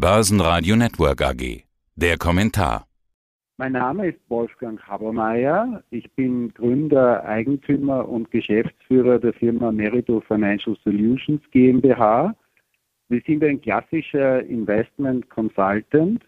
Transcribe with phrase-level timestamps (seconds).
[0.00, 1.64] Börsenradio Network AG.
[1.94, 2.86] Der Kommentar.
[3.58, 5.84] Mein Name ist Wolfgang Habermeier.
[5.90, 12.34] Ich bin Gründer, Eigentümer und Geschäftsführer der Firma Merito Financial Solutions GmbH.
[13.10, 16.22] Wir sind ein klassischer Investment Consultant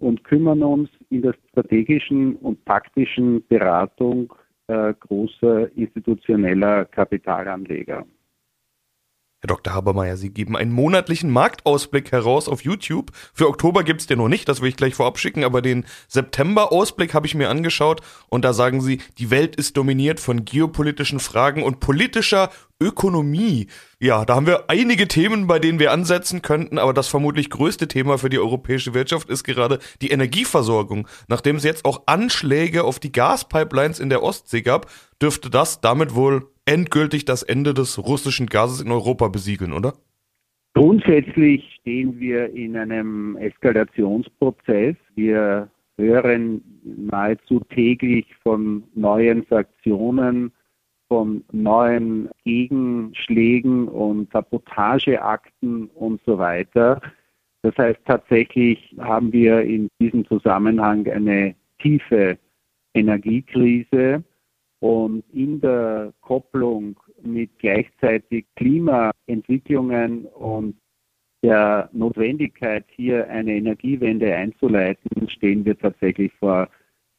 [0.00, 4.34] und kümmern uns in der strategischen und taktischen Beratung
[4.66, 8.04] äh, großer institutioneller Kapitalanleger.
[9.44, 9.74] Herr Dr.
[9.74, 13.10] Habermeier, Sie geben einen monatlichen Marktausblick heraus auf YouTube.
[13.34, 15.84] Für Oktober gibt es den noch nicht, das will ich gleich vorab schicken, aber den
[16.08, 21.20] September-Ausblick habe ich mir angeschaut und da sagen Sie, die Welt ist dominiert von geopolitischen
[21.20, 22.48] Fragen und politischer
[22.80, 23.68] Ökonomie.
[24.00, 27.86] Ja, da haben wir einige Themen, bei denen wir ansetzen könnten, aber das vermutlich größte
[27.86, 31.06] Thema für die europäische Wirtschaft ist gerade die Energieversorgung.
[31.28, 34.90] Nachdem es jetzt auch Anschläge auf die Gaspipelines in der Ostsee gab,
[35.20, 39.94] dürfte das damit wohl endgültig das Ende des russischen Gases in Europa besiegeln, oder?
[40.74, 44.96] Grundsätzlich stehen wir in einem Eskalationsprozess.
[45.14, 50.50] Wir hören nahezu täglich von neuen Sanktionen,
[51.08, 57.00] von neuen Gegenschlägen und Sabotageakten und so weiter.
[57.62, 62.36] Das heißt, tatsächlich haben wir in diesem Zusammenhang eine tiefe
[62.94, 64.24] Energiekrise.
[64.84, 70.76] Und in der Kopplung mit gleichzeitig Klimaentwicklungen und
[71.42, 76.68] der Notwendigkeit, hier eine Energiewende einzuleiten, stehen wir tatsächlich vor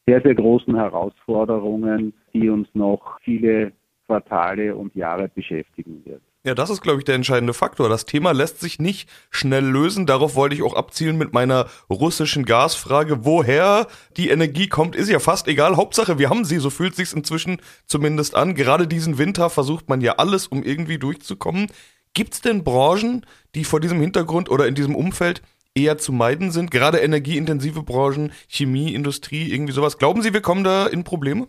[0.06, 3.72] sehr, sehr großen Herausforderungen, die uns noch viele
[4.06, 6.22] Quartale und Jahre beschäftigen wird.
[6.46, 7.90] Ja, das ist, glaube ich, der entscheidende Faktor.
[7.90, 10.06] Das Thema lässt sich nicht schnell lösen.
[10.06, 13.26] Darauf wollte ich auch abzielen mit meiner russischen Gasfrage.
[13.26, 15.76] Woher die Energie kommt, ist ja fast egal.
[15.76, 16.60] Hauptsache, wir haben sie.
[16.60, 18.54] So fühlt sich's inzwischen zumindest an.
[18.54, 21.66] Gerade diesen Winter versucht man ja alles, um irgendwie durchzukommen.
[22.14, 25.42] Gibt's denn Branchen, die vor diesem Hintergrund oder in diesem Umfeld
[25.74, 26.70] eher zu meiden sind?
[26.70, 29.98] Gerade energieintensive Branchen, Chemie, Industrie, irgendwie sowas.
[29.98, 31.48] Glauben Sie, wir kommen da in Probleme?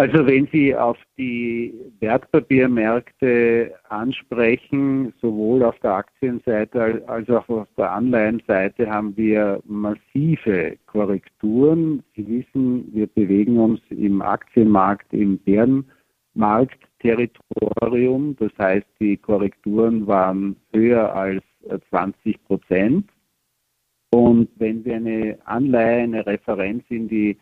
[0.00, 7.92] Also wenn Sie auf die Wertpapiermärkte ansprechen, sowohl auf der Aktienseite als auch auf der
[7.92, 12.02] Anleihenseite haben wir massive Korrekturen.
[12.16, 18.36] Sie wissen, wir bewegen uns im Aktienmarkt im Bärenmarktterritorium.
[18.36, 21.42] Das heißt, die Korrekturen waren höher als
[21.90, 23.10] 20 Prozent.
[24.14, 27.36] Und wenn wir eine Anleihe, eine Referenz in die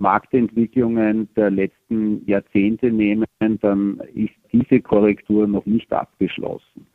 [0.00, 6.86] Marktentwicklungen der letzten Jahrzehnte nehmen, dann ist diese Korrektur noch nicht abgeschlossen.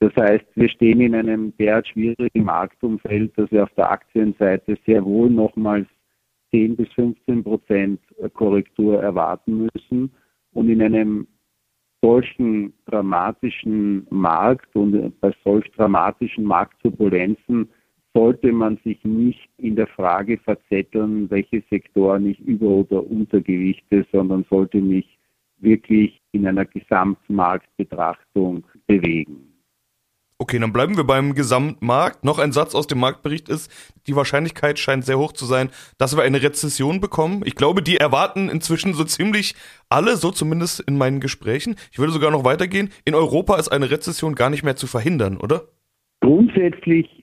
[0.00, 5.04] Das heißt, wir stehen in einem derart schwierigen Marktumfeld, dass wir auf der Aktienseite sehr
[5.04, 5.86] wohl nochmals
[6.52, 8.00] 10 bis 15 Prozent
[8.32, 10.10] Korrektur erwarten müssen.
[10.52, 11.26] Und in einem
[12.00, 17.68] solchen dramatischen Markt und bei solch dramatischen Marktturbulenzen
[18.18, 24.44] sollte man sich nicht in der Frage verzetteln, welche Sektoren ich über- oder untergewichte, sondern
[24.50, 25.06] sollte mich
[25.58, 29.52] wirklich in einer Gesamtmarktbetrachtung bewegen.
[30.40, 32.24] Okay, dann bleiben wir beim Gesamtmarkt.
[32.24, 33.70] Noch ein Satz aus dem Marktbericht ist,
[34.08, 37.42] die Wahrscheinlichkeit scheint sehr hoch zu sein, dass wir eine Rezession bekommen.
[37.44, 39.54] Ich glaube, die erwarten inzwischen so ziemlich
[39.90, 41.76] alle, so zumindest in meinen Gesprächen.
[41.92, 42.90] Ich würde sogar noch weitergehen.
[43.04, 45.68] In Europa ist eine Rezession gar nicht mehr zu verhindern, oder?
[46.20, 47.17] Grundsätzlich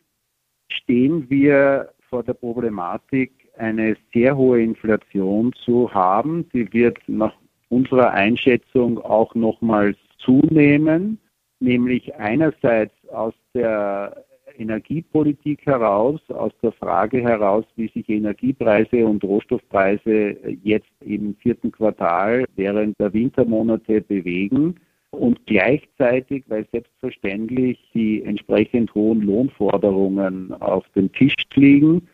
[0.76, 6.48] stehen wir vor der Problematik, eine sehr hohe Inflation zu haben.
[6.54, 7.34] Die wird nach
[7.70, 11.20] unserer Einschätzung auch nochmals zunehmen,
[11.60, 14.26] nämlich einerseits aus der
[14.58, 22.46] Energiepolitik heraus, aus der Frage heraus, wie sich Energiepreise und Rohstoffpreise jetzt im vierten Quartal
[22.56, 24.76] während der Wintermonate bewegen
[25.16, 32.08] und gleichzeitig, weil selbstverständlich die entsprechend hohen Lohnforderungen auf dem Tisch liegen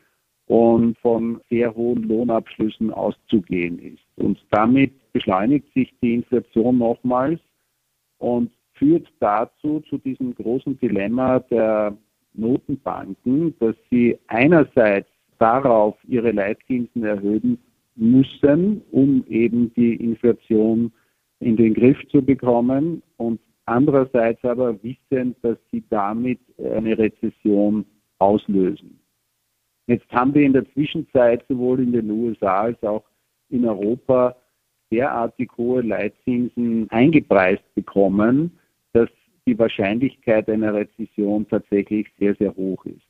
[0.47, 4.03] und von sehr hohen Lohnabschlüssen auszugehen ist.
[4.17, 7.39] Und damit beschleunigt sich die Inflation nochmals
[8.17, 11.95] und führt dazu, zu diesem großen Dilemma der
[12.33, 15.09] Notenbanken, dass sie einerseits
[15.39, 17.57] darauf ihre Leitzinsen erhöhen
[17.95, 20.91] müssen, um eben die Inflation
[21.41, 27.85] in den Griff zu bekommen und andererseits aber wissen, dass sie damit eine Rezession
[28.19, 28.99] auslösen.
[29.87, 33.03] Jetzt haben wir in der Zwischenzeit sowohl in den USA als auch
[33.49, 34.35] in Europa
[34.91, 38.57] derartig hohe Leitzinsen eingepreist bekommen,
[38.93, 39.09] dass
[39.47, 43.01] die Wahrscheinlichkeit einer Rezession tatsächlich sehr, sehr hoch ist.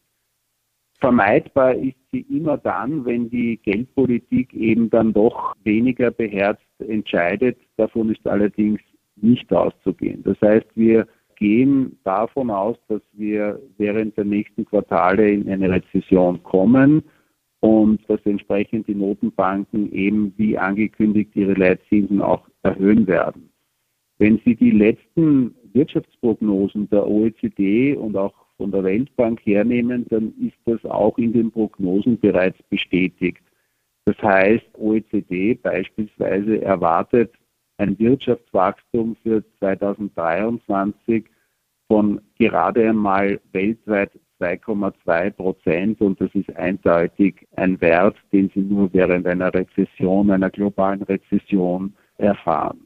[0.99, 7.57] Vermeidbar ist sie immer dann, wenn die Geldpolitik eben dann doch weniger beherzt entscheidet.
[7.77, 8.81] Davon ist allerdings
[9.15, 10.23] nicht auszugehen.
[10.23, 16.41] Das heißt, wir gehen davon aus, dass wir während der nächsten Quartale in eine Rezession
[16.43, 17.03] kommen
[17.61, 23.49] und dass entsprechend die Notenbanken eben wie angekündigt ihre Leitzinsen auch erhöhen werden.
[24.17, 30.55] Wenn Sie die letzten Wirtschaftsprognosen der OECD und auch von der Weltbank hernehmen, dann ist
[30.65, 33.41] das auch in den Prognosen bereits bestätigt.
[34.05, 37.33] Das heißt, OECD beispielsweise erwartet
[37.77, 41.25] ein Wirtschaftswachstum für 2023
[41.87, 48.93] von gerade einmal weltweit 2,2 Prozent und das ist eindeutig ein Wert, den Sie nur
[48.93, 52.79] während einer Rezession, einer globalen Rezession erfahren.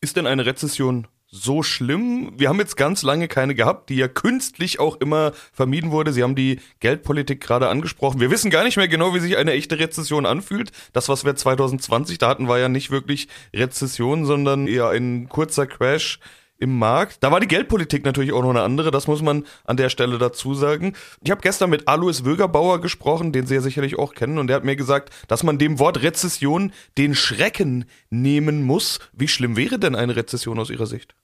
[0.00, 2.32] Ist denn eine Rezession so schlimm.
[2.36, 6.12] Wir haben jetzt ganz lange keine gehabt, die ja künstlich auch immer vermieden wurde.
[6.12, 8.20] Sie haben die Geldpolitik gerade angesprochen.
[8.20, 10.70] Wir wissen gar nicht mehr genau, wie sich eine echte Rezession anfühlt.
[10.92, 15.66] Das, was wir 2020 da hatten, war ja nicht wirklich Rezession, sondern eher ein kurzer
[15.66, 16.20] Crash
[16.56, 17.18] im Markt.
[17.24, 20.18] Da war die Geldpolitik natürlich auch noch eine andere, das muss man an der Stelle
[20.18, 20.94] dazu sagen.
[21.24, 24.56] Ich habe gestern mit Alois Wögerbauer gesprochen, den Sie ja sicherlich auch kennen, und der
[24.56, 29.00] hat mir gesagt, dass man dem Wort Rezession den Schrecken nehmen muss.
[29.12, 31.16] Wie schlimm wäre denn eine Rezession aus Ihrer Sicht?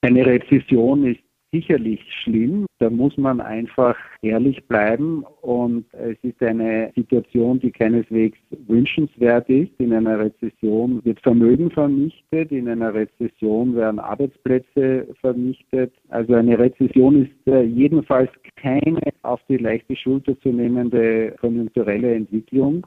[0.00, 1.20] Eine Rezession ist
[1.52, 2.66] sicherlich schlimm.
[2.78, 9.72] Da muss man einfach ehrlich bleiben und es ist eine Situation, die keineswegs wünschenswert ist.
[9.78, 15.92] In einer Rezession wird Vermögen vernichtet, in einer Rezession werden Arbeitsplätze vernichtet.
[16.10, 22.86] Also eine Rezession ist äh, jedenfalls keine auf die leichte Schulter zu nehmende konjunkturelle Entwicklung.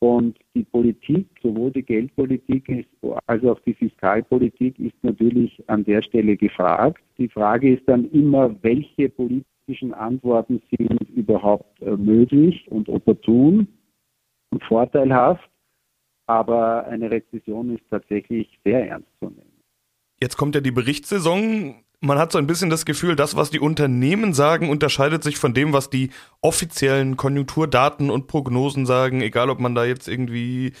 [0.00, 2.86] Und die Politik, sowohl die Geldpolitik
[3.26, 7.02] als auch die Fiskalpolitik, ist natürlich an der Stelle gefragt.
[7.18, 13.66] Die Frage ist dann immer, welche politischen Antworten sind überhaupt äh, möglich und opportun
[14.50, 15.50] und vorteilhaft.
[16.26, 19.62] Aber eine Rezession ist tatsächlich sehr ernst zu nehmen.
[20.20, 23.58] Jetzt kommt ja die Berichtssaison man hat so ein bisschen das Gefühl, das, was die
[23.58, 26.10] Unternehmen sagen, unterscheidet sich von dem, was die
[26.40, 30.72] offiziellen Konjunkturdaten und Prognosen sagen, egal ob man da jetzt irgendwie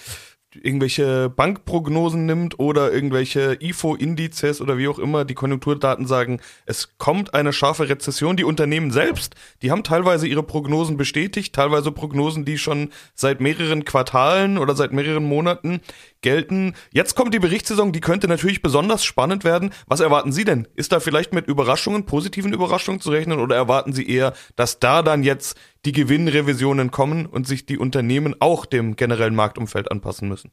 [0.54, 7.34] irgendwelche Bankprognosen nimmt oder irgendwelche IFO-Indizes oder wie auch immer, die Konjunkturdaten sagen, es kommt
[7.34, 8.36] eine scharfe Rezession.
[8.36, 13.84] Die Unternehmen selbst, die haben teilweise ihre Prognosen bestätigt, teilweise Prognosen, die schon seit mehreren
[13.84, 15.80] Quartalen oder seit mehreren Monaten
[16.20, 16.74] gelten.
[16.90, 19.70] Jetzt kommt die Berichtssaison, die könnte natürlich besonders spannend werden.
[19.86, 20.66] Was erwarten Sie denn?
[20.74, 25.02] Ist da vielleicht mit Überraschungen, positiven Überraschungen zu rechnen oder erwarten Sie eher, dass da
[25.02, 30.47] dann jetzt die Gewinnrevisionen kommen und sich die Unternehmen auch dem generellen Marktumfeld anpassen müssen?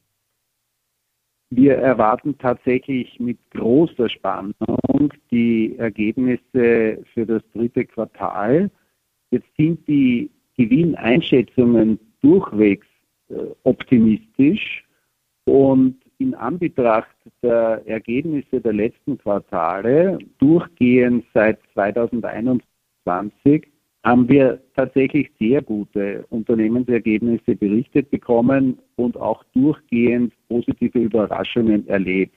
[1.50, 8.70] Wir erwarten tatsächlich mit großer Spannung die Ergebnisse für das dritte Quartal.
[9.30, 12.86] Jetzt sind die Gewinneinschätzungen durchwegs
[13.28, 14.84] äh, optimistisch
[15.44, 23.68] und in Anbetracht der Ergebnisse der letzten Quartale, durchgehend seit 2021,
[24.06, 32.36] haben wir tatsächlich sehr gute Unternehmensergebnisse berichtet bekommen und auch durchgehend positive Überraschungen erlebt.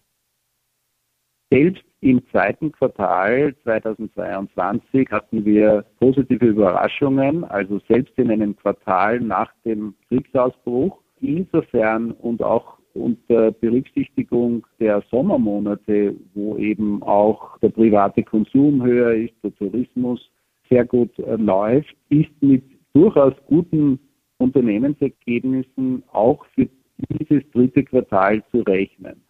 [1.52, 9.54] Selbst im zweiten Quartal 2022 hatten wir positive Überraschungen, also selbst in einem Quartal nach
[9.64, 11.00] dem Kriegsausbruch.
[11.22, 19.36] Insofern und auch unter Berücksichtigung der Sommermonate, wo eben auch der private Konsum höher ist,
[19.44, 20.32] der Tourismus
[20.70, 22.64] sehr gut äh, läuft, ist mit
[22.94, 24.00] durchaus guten
[24.38, 26.68] Unternehmensergebnissen auch für
[27.10, 29.22] dieses dritte Quartal zu rechnen.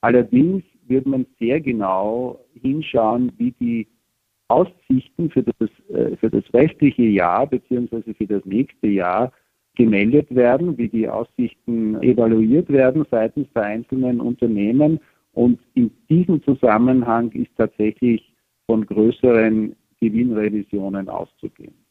[0.00, 3.86] Allerdings wird man sehr genau hinschauen, wie die
[4.48, 8.14] Aussichten für das, äh, für das restliche Jahr bzw.
[8.14, 9.32] für das nächste Jahr
[9.74, 15.00] gemeldet werden, wie die Aussichten evaluiert werden seitens der einzelnen Unternehmen.
[15.32, 18.32] Und in diesem Zusammenhang ist tatsächlich
[18.66, 21.86] von größeren Gewinnrevisionen auszugehen.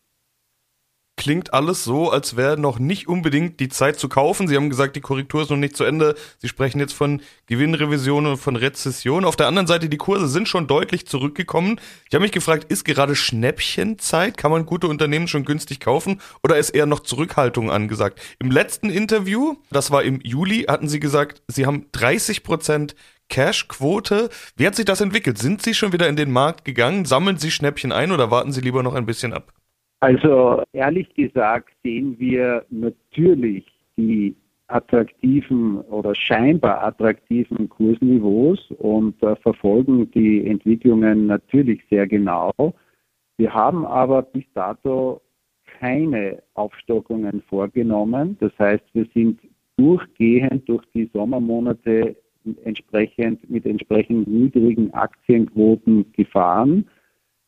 [1.17, 4.47] Klingt alles so, als wäre noch nicht unbedingt die Zeit zu kaufen.
[4.47, 6.13] Sie haben gesagt, die Korrektur ist noch nicht zu Ende.
[6.39, 9.23] Sie sprechen jetzt von Gewinnrevision und von Rezession.
[9.23, 11.79] Auf der anderen Seite, die Kurse sind schon deutlich zurückgekommen.
[12.09, 14.37] Ich habe mich gefragt, ist gerade Schnäppchenzeit?
[14.37, 16.19] Kann man gute Unternehmen schon günstig kaufen?
[16.43, 18.21] Oder ist eher noch Zurückhaltung angesagt?
[18.37, 22.95] Im letzten Interview, das war im Juli, hatten Sie gesagt, Sie haben 30 Prozent
[23.29, 24.29] Cash-Quote.
[24.57, 25.37] Wie hat sich das entwickelt?
[25.37, 27.05] Sind Sie schon wieder in den Markt gegangen?
[27.05, 29.53] Sammeln Sie Schnäppchen ein oder warten Sie lieber noch ein bisschen ab?
[29.99, 33.65] Also ehrlich gesagt sehen wir natürlich
[33.97, 34.35] die
[34.67, 42.51] attraktiven oder scheinbar attraktiven Kursniveaus und äh, verfolgen die Entwicklungen natürlich sehr genau.
[43.37, 45.21] Wir haben aber bis dato
[45.79, 48.37] keine Aufstockungen vorgenommen.
[48.39, 49.39] Das heißt, wir sind
[49.77, 52.15] durchgehend durch die Sommermonate
[52.63, 56.87] entsprechend, mit entsprechend niedrigen Aktienquoten gefahren.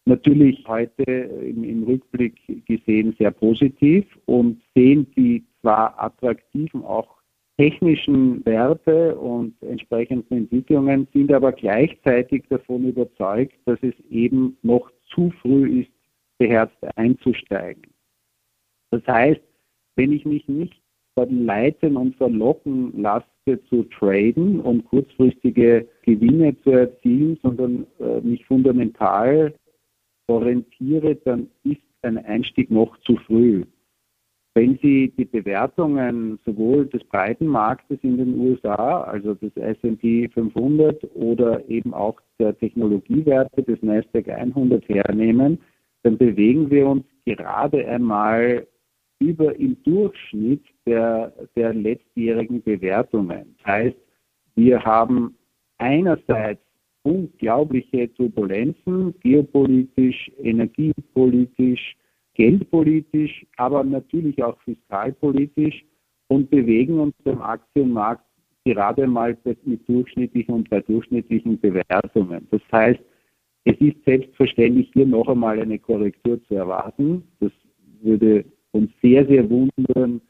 [0.06, 7.18] Natürlich heute im, im Rückblick gesehen sehr positiv und sehen die zwar attraktiven auch
[7.58, 15.32] technischen Werte und entsprechenden Entwicklungen, sind aber gleichzeitig davon überzeugt, dass es eben noch zu
[15.42, 15.92] früh ist,
[16.38, 17.92] beherzt einzusteigen.
[18.92, 19.42] Das heißt,
[19.96, 20.80] wenn ich mich nicht
[21.16, 23.26] verleiten und verlocken lasse
[23.70, 29.54] zu traden und kurzfristige Gewinne zu erzielen, sondern äh, mich fundamental
[30.28, 33.64] orientiere, dann ist ein Einstieg noch zu früh.
[34.58, 41.04] Wenn Sie die Bewertungen sowohl des breiten Marktes in den USA, also des S&P 500
[41.14, 45.60] oder eben auch der Technologiewerte des Nasdaq 100 hernehmen,
[46.02, 48.66] dann bewegen wir uns gerade einmal
[49.20, 53.56] über im Durchschnitt der, der letztjährigen Bewertungen.
[53.58, 53.98] Das heißt,
[54.56, 55.36] wir haben
[55.78, 56.62] einerseits
[57.04, 61.96] unglaubliche Turbulenzen, geopolitisch, energiepolitisch,
[62.34, 65.86] geldpolitisch, aber natürlich auch fiskalpolitisch
[66.28, 68.24] und bewegen uns im Aktienmarkt
[68.66, 72.48] gerade mal mit durchschnittlichen und bei durchschnittlichen Bewertungen.
[72.52, 73.00] Das heißt,
[73.64, 77.24] es ist selbstverständlich hier noch einmal eine Korrektur zu erwarten.
[77.40, 77.52] Das
[78.02, 78.46] würde
[78.78, 80.22] uns sehr, sehr wundern,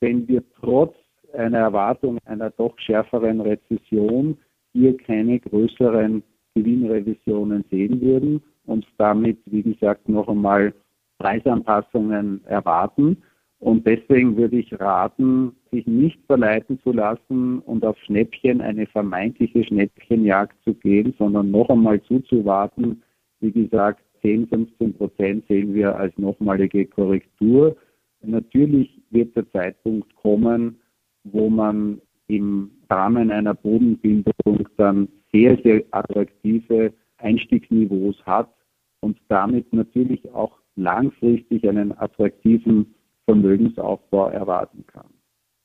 [0.00, 0.94] wenn wir trotz
[1.32, 4.36] einer Erwartung einer doch schärferen Rezession
[4.72, 6.22] hier keine größeren
[6.54, 10.74] Gewinnrevisionen sehen würden und damit, wie gesagt, noch einmal
[11.18, 13.22] Preisanpassungen erwarten.
[13.60, 19.64] Und deswegen würde ich raten, sich nicht verleiten zu lassen und auf Schnäppchen, eine vermeintliche
[19.64, 23.02] Schnäppchenjagd zu gehen, sondern noch einmal zuzuwarten.
[23.40, 27.76] Wie gesagt, 10, 15 Prozent sehen wir als nochmalige Korrektur.
[28.22, 30.80] Natürlich wird der Zeitpunkt kommen,
[31.24, 38.52] wo man im Rahmen einer Bodenbildung dann sehr, sehr attraktive Einstiegsniveaus hat
[39.00, 42.94] und damit natürlich auch langfristig einen attraktiven
[43.24, 45.17] Vermögensaufbau erwarten kann.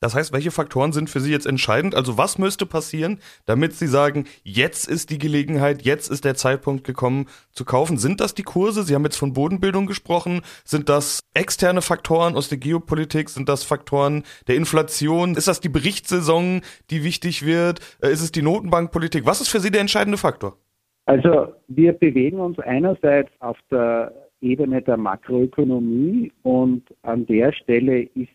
[0.03, 1.95] Das heißt, welche Faktoren sind für Sie jetzt entscheidend?
[1.95, 6.83] Also was müsste passieren, damit Sie sagen, jetzt ist die Gelegenheit, jetzt ist der Zeitpunkt
[6.83, 7.98] gekommen zu kaufen?
[7.98, 8.83] Sind das die Kurse?
[8.83, 10.41] Sie haben jetzt von Bodenbildung gesprochen.
[10.65, 13.29] Sind das externe Faktoren aus der Geopolitik?
[13.29, 15.36] Sind das Faktoren der Inflation?
[15.36, 17.79] Ist das die Berichtssaison, die wichtig wird?
[18.01, 19.25] Äh, ist es die Notenbankpolitik?
[19.25, 20.57] Was ist für Sie der entscheidende Faktor?
[21.05, 28.27] Also wir bewegen uns einerseits auf der Ebene der Makroökonomie und an der Stelle ist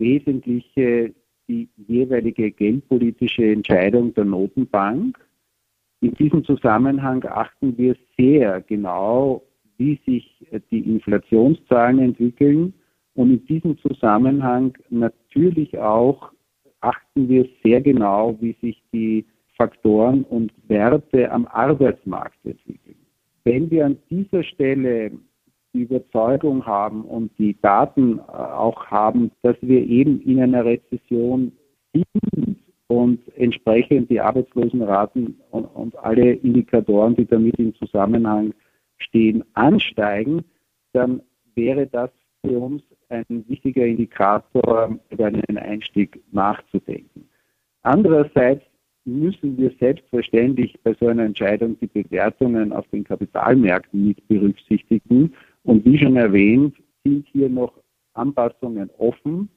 [0.00, 1.14] Wesentliche
[1.48, 5.18] die jeweilige geldpolitische Entscheidung der Notenbank.
[6.00, 9.42] In diesem Zusammenhang achten wir sehr genau,
[9.76, 12.72] wie sich die Inflationszahlen entwickeln
[13.14, 16.32] und in diesem Zusammenhang natürlich auch
[16.80, 19.26] achten wir sehr genau, wie sich die
[19.56, 22.96] Faktoren und Werte am Arbeitsmarkt entwickeln.
[23.44, 25.12] Wenn wir an dieser Stelle
[25.72, 31.52] die Überzeugung haben und die Daten äh, auch haben, dass wir eben in einer Rezession
[31.92, 32.56] sind
[32.88, 38.52] und entsprechend die Arbeitslosenraten und, und alle Indikatoren, die damit im Zusammenhang
[38.98, 40.44] stehen, ansteigen,
[40.92, 41.22] dann
[41.54, 42.10] wäre das
[42.44, 47.28] für uns ein wichtiger Indikator, über einen Einstieg nachzudenken.
[47.82, 48.62] Andererseits
[49.04, 55.34] müssen wir selbstverständlich bei so einer Entscheidung die Bewertungen auf den Kapitalmärkten mit berücksichtigen.
[55.64, 57.72] Und wie schon erwähnt, sind hier noch
[58.14, 59.48] Anpassungen offen.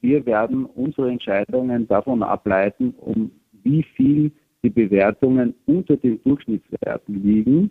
[0.00, 3.30] Wir werden unsere Entscheidungen davon ableiten, um
[3.62, 7.70] wie viel die Bewertungen unter den Durchschnittswerten liegen.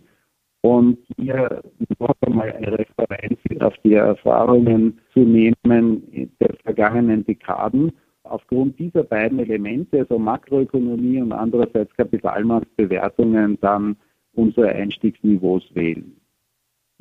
[0.62, 1.62] Und hier
[1.98, 7.92] noch einmal eine Referenz auf die Erfahrungen zu nehmen der vergangenen Dekaden
[8.22, 13.96] aufgrund dieser beiden Elemente, also Makroökonomie und andererseits Kapitalmarktbewertungen, dann
[14.34, 16.16] unsere Einstiegsniveaus wählen.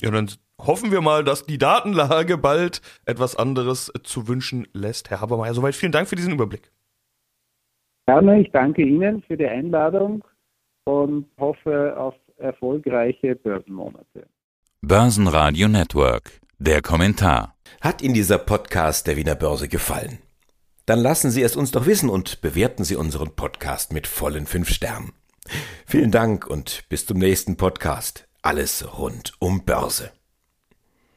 [0.01, 0.29] Ja, dann
[0.65, 5.09] hoffen wir mal, dass die Datenlage bald etwas anderes zu wünschen lässt.
[5.09, 6.71] Herr Habermeier, soweit vielen Dank für diesen Überblick.
[8.07, 10.23] Gerne, ich danke Ihnen für die Einladung
[10.85, 14.27] und hoffe auf erfolgreiche Börsenmonate.
[14.81, 17.55] Börsenradio Network, der Kommentar.
[17.79, 20.17] Hat Ihnen dieser Podcast der Wiener Börse gefallen?
[20.85, 24.69] Dann lassen Sie es uns doch wissen und bewerten Sie unseren Podcast mit vollen fünf
[24.69, 25.13] Sternen.
[25.85, 28.27] Vielen Dank und bis zum nächsten Podcast.
[28.41, 30.11] Alles rund um Börse.